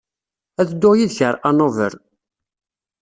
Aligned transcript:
Ad 0.59 0.67
dduɣ 0.69 0.93
yid-k 0.95 1.19
ɣer 1.25 1.35
Hanover. 1.43 1.93